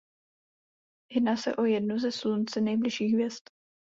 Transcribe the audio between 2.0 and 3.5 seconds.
Slunci nejbližších hvězd.